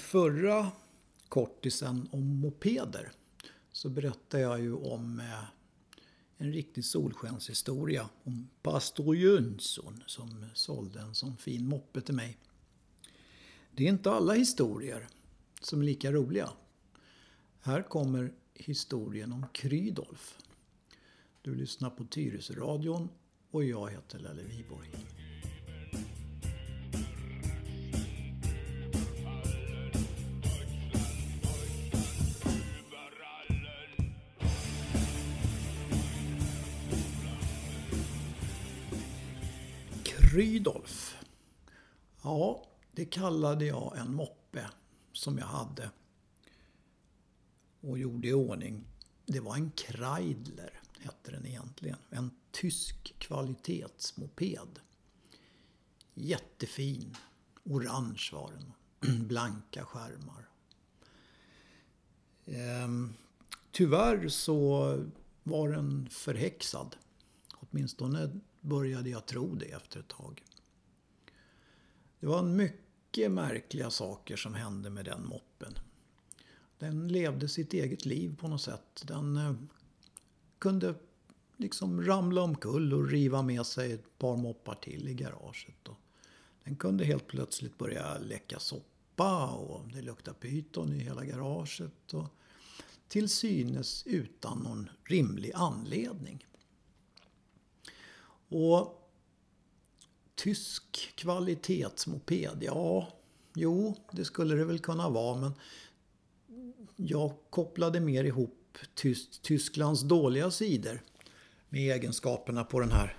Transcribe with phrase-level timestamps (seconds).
[0.00, 0.72] förra
[1.28, 3.12] kortisen om mopeder
[3.72, 5.44] så berättade jag ju om eh,
[6.36, 12.38] en riktig solskenshistoria om pastor Jönsson som sålde en sån fin moppe till mig.
[13.74, 15.08] Det är inte alla historier
[15.60, 16.50] som är lika roliga.
[17.60, 20.38] Här kommer historien om Krydolf.
[21.42, 23.08] Du lyssnar på Tyresöradion
[23.50, 25.19] och jag heter Lelle Viborg.
[40.32, 41.16] Rydolf.
[42.22, 44.70] Ja, det kallade jag en moppe
[45.12, 45.90] som jag hade
[47.80, 48.84] och gjorde i ordning.
[49.26, 51.96] Det var en Kreidler, hette den egentligen.
[52.10, 54.80] En tysk kvalitetsmoped.
[56.14, 57.16] Jättefin.
[57.64, 59.26] Orange var den.
[59.26, 60.48] Blanka skärmar.
[62.46, 63.14] Ehm,
[63.70, 64.96] tyvärr så
[65.42, 66.96] var den förhäxad.
[67.54, 70.42] Åtminstone började jag tro det efter ett tag.
[72.20, 75.78] Det var mycket märkliga saker som hände med den moppen.
[76.78, 79.02] Den levde sitt eget liv på något sätt.
[79.06, 79.54] Den eh,
[80.58, 80.94] kunde
[81.56, 85.88] liksom ramla omkull och riva med sig ett par moppar till i garaget.
[85.88, 85.96] Och
[86.64, 92.14] den kunde helt plötsligt börja läcka soppa och det luktade pyton i hela garaget.
[92.14, 92.28] Och
[93.08, 96.46] till synes utan någon rimlig anledning.
[98.50, 99.10] Och
[100.34, 103.08] tysk kvalitetsmoped, ja,
[103.54, 105.52] jo, det skulle det väl kunna vara, men
[106.96, 111.02] jag kopplade mer ihop tyst, Tysklands dåliga sidor
[111.68, 113.16] med egenskaperna på den här.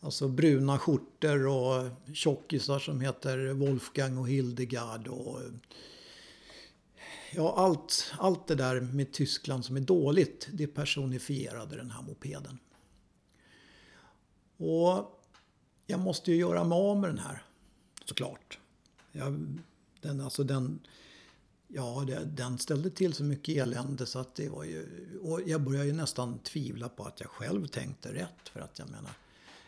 [0.00, 5.40] Alltså bruna skjortor och tjockisar som heter Wolfgang och Hildegard och
[7.34, 12.58] Ja, allt, allt det där med Tyskland som är dåligt, det personifierade den här mopeden.
[14.58, 15.20] Och
[15.86, 17.42] jag måste ju göra mig av med den här.
[18.04, 18.58] Såklart.
[19.12, 19.58] Jag,
[20.00, 20.80] den, alltså den,
[21.68, 24.86] ja, den ställde till så mycket elände så att det var ju...
[25.22, 28.48] Och jag började ju nästan tvivla på att jag själv tänkte rätt.
[28.52, 29.12] För att jag menar,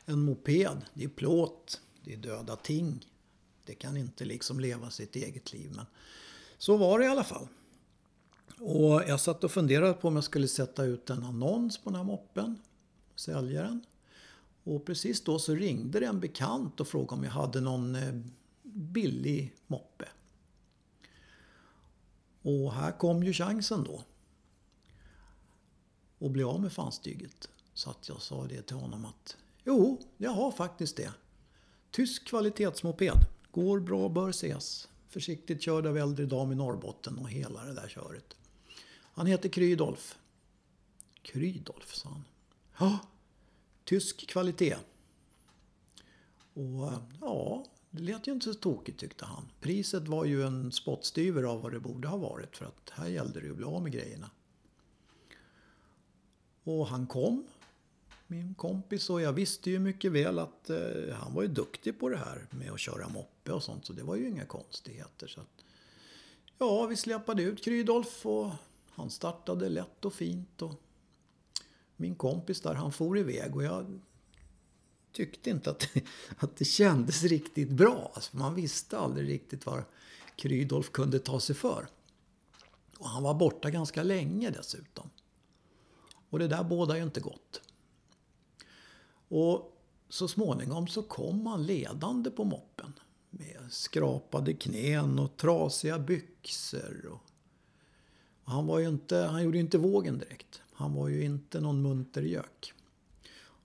[0.04, 3.06] en moped, det är plåt, det är döda ting.
[3.64, 5.72] Det kan inte liksom leva sitt eget liv.
[5.76, 5.86] Men
[6.58, 7.48] så var det i alla fall.
[8.58, 11.96] Och jag satt och funderade på om jag skulle sätta ut en annons på den
[11.96, 12.58] här moppen.
[13.16, 13.84] Sälja den.
[14.64, 18.14] Och precis då så ringde det en bekant och frågade om jag hade någon eh,
[18.62, 20.08] billig moppe.
[22.42, 24.02] Och här kom ju chansen då.
[26.18, 27.48] Och bli av med fanstyget.
[27.74, 31.12] Så att jag sa det till honom att jo, jag har faktiskt det.
[31.90, 33.18] Tysk kvalitetsmoped.
[33.50, 34.88] Går bra, bör ses.
[35.08, 38.36] Försiktigt körd av äldre dam i Norrbotten och hela det där köret.
[39.12, 40.18] Han heter Krydolf.
[41.22, 42.24] Krydolf, sa han.
[42.78, 42.98] Ja,
[43.90, 44.76] Tysk kvalitet.
[46.54, 49.48] Och ja, det lät ju inte så tokigt tyckte han.
[49.60, 53.40] Priset var ju en spottstyver av vad det borde ha varit för att här gällde
[53.40, 54.30] det ju att bli av med grejerna.
[56.64, 57.46] Och han kom,
[58.26, 62.08] min kompis, och jag visste ju mycket väl att eh, han var ju duktig på
[62.08, 65.26] det här med att köra moppe och sånt så det var ju inga konstigheter.
[65.26, 65.64] Så att,
[66.58, 68.50] ja, vi släpade ut Krydolf och
[68.90, 70.82] han startade lätt och fint och
[72.00, 74.00] min kompis där, han for iväg och jag
[75.12, 75.88] tyckte inte att,
[76.36, 78.12] att det kändes riktigt bra.
[78.14, 79.84] Alltså, man visste aldrig riktigt vad
[80.36, 81.88] Krydolf kunde ta sig för.
[82.98, 85.10] Och han var borta ganska länge dessutom.
[86.30, 87.60] Och det där bådar ju inte gott.
[89.28, 89.76] Och
[90.08, 92.92] så småningom så kom han ledande på moppen.
[93.30, 97.06] Med skrapade knän och trasiga byxor.
[97.06, 97.20] Och,
[98.44, 100.62] och han, var ju inte, han gjorde ju inte vågen direkt.
[100.80, 102.72] Han var ju inte någon munter gök.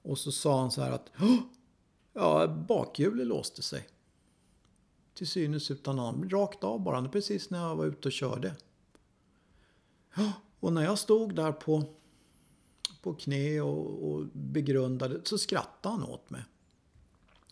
[0.02, 1.12] Och så sa han så här att
[2.14, 3.88] ja, bakhjulet låste sig.
[5.14, 6.30] Till synes utan namn.
[6.30, 7.10] Rakt av bara.
[7.10, 8.56] Precis när jag var ute och körde.
[10.60, 11.84] Och när jag stod där på,
[13.02, 16.44] på knä och, och begrundade så skrattade han åt mig.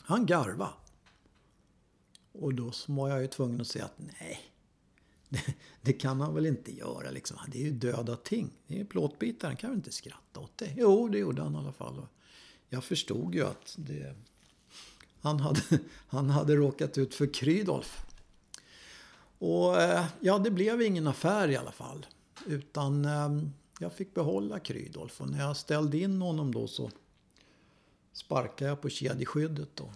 [0.01, 0.69] Han garva.
[2.31, 4.52] Och då var jag ju tvungen att säga att nej,
[5.81, 7.37] det, kan han väl inte göra liksom.
[7.47, 8.49] Det är ju döda ting.
[8.67, 9.47] Det är plåtbitar.
[9.47, 10.73] Han kan väl inte skratta åt det?
[10.77, 12.07] Jo, det gjorde han i alla fall.
[12.69, 14.15] Jag förstod ju att det,
[15.21, 15.61] han, hade,
[16.07, 18.05] han hade råkat ut för Krydolf.
[19.39, 22.05] Och eh, ja, det blev ingen affär i alla fall.
[22.45, 25.21] Utan ehm, jag fick behålla Krydolf.
[25.21, 26.91] Och när jag ställde in honom då så
[28.13, 29.91] sparkade jag på kedjeskyddet och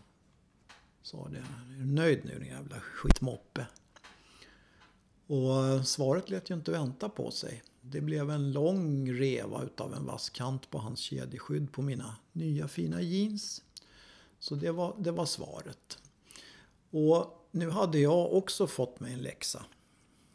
[1.02, 1.38] sa det.
[1.38, 3.66] Är du nöjd nu din jävla skitmoppe?
[5.28, 7.64] Och svaret lät ju inte vänta på sig.
[7.82, 12.68] Det blev en lång reva utav en vass kant på hans kedjeskydd på mina nya
[12.68, 13.64] fina jeans.
[14.40, 16.00] Så det var, det var svaret.
[16.90, 19.66] Och nu hade jag också fått mig en läxa.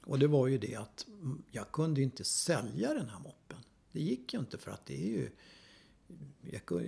[0.04, 1.06] Och det var ju det att
[1.50, 3.58] jag kunde inte sälja den här moppen.
[3.92, 5.30] Det gick ju inte för att det är ju...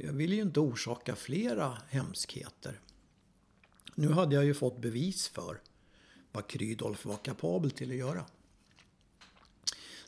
[0.02, 2.80] Jag ville ju inte orsaka flera hemskheter.
[3.94, 5.60] Nu hade jag ju fått bevis för
[6.34, 8.24] vad Krydolf var kapabel till att göra.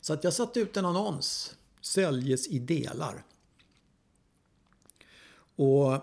[0.01, 1.57] Så att jag satte ut en annons.
[1.81, 3.25] Säljes i delar.
[5.57, 6.01] Och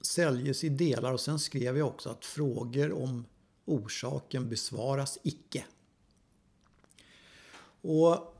[0.00, 3.24] säljes i delar och sen skrev jag också att frågor om
[3.64, 5.64] orsaken besvaras icke.
[7.80, 8.31] Och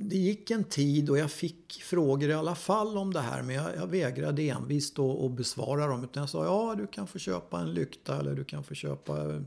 [0.00, 3.54] det gick en tid och jag fick frågor i alla fall om det här men
[3.54, 6.04] jag, jag vägrade envist att besvara dem.
[6.04, 9.44] Utan jag sa ja du kan få köpa en lykta eller du kan få köpa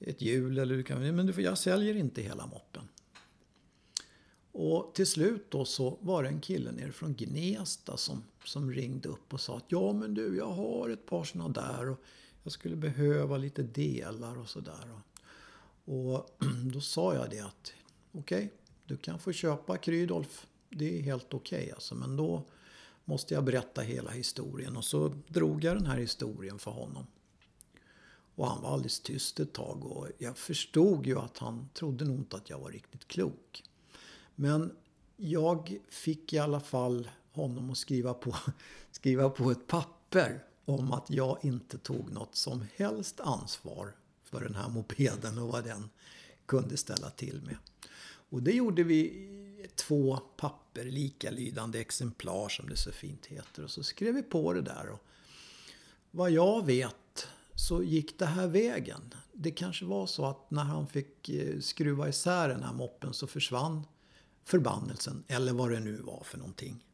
[0.00, 2.82] ett hjul eller du kan, men jag säljer inte hela moppen.
[4.52, 9.08] Och till slut då så var det en kille nere från Gnesta som, som ringde
[9.08, 12.00] upp och sa att ja men du jag har ett par sådana där och
[12.42, 14.90] jag skulle behöva lite delar och sådär.
[15.84, 16.38] Och
[16.72, 17.72] då sa jag det att
[18.12, 18.48] okej, okay,
[18.92, 20.46] du kan få köpa Krydolf.
[20.70, 21.94] Det är helt okej okay alltså.
[21.94, 22.44] Men då
[23.04, 24.76] måste jag berätta hela historien.
[24.76, 27.06] Och så drog jag den här historien för honom.
[28.34, 32.16] Och han var alldeles tyst ett tag och jag förstod ju att han trodde nog
[32.16, 33.64] inte att jag var riktigt klok.
[34.34, 34.76] Men
[35.16, 38.36] jag fick i alla fall honom att skriva på,
[38.90, 44.54] skriva på ett papper om att jag inte tog något som helst ansvar för den
[44.54, 45.90] här mopeden och vad den
[46.46, 47.56] kunde ställa till med.
[48.30, 53.64] Och det gjorde vi i två papper, likalydande exemplar som det så fint heter.
[53.64, 54.88] Och så skrev vi på det där.
[54.88, 55.04] Och
[56.10, 59.14] vad jag vet så gick det här vägen.
[59.32, 63.26] Det kanske var så att när han fick eh, skruva isär den här moppen så
[63.26, 63.86] försvann
[64.44, 65.24] förbannelsen.
[65.28, 66.84] Eller vad det nu var för någonting.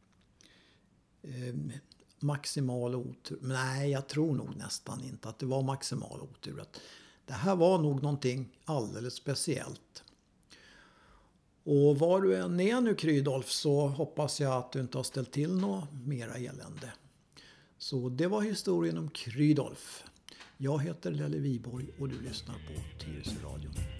[1.23, 1.71] Ehm,
[2.19, 3.39] maximal otur.
[3.41, 6.61] Nej, jag tror nog nästan inte att det var maximal otur.
[6.61, 6.79] Att
[7.29, 10.03] det här var nog någonting alldeles speciellt.
[11.63, 15.31] Och var du än är nu Krydolf så hoppas jag att du inte har ställt
[15.31, 16.93] till något mera elände.
[17.77, 20.03] Så det var historien om Krydolf.
[20.57, 23.98] Jag heter Lelle Viborg och du lyssnar på Tyresö radion.